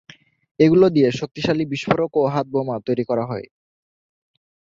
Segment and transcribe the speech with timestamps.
[0.59, 3.45] এগুলো দিয়ে শক্তিশালী বিস্ফোরক ও হাতবোমা তৈরি করা হয়।